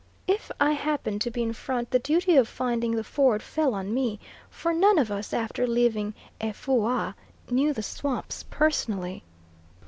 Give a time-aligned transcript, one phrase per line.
[0.25, 3.93] If I happened to be in front, the duty of finding the ford fell on
[3.93, 7.13] me; for none of us after leaving Efoua
[7.51, 9.23] knew the swamps personally.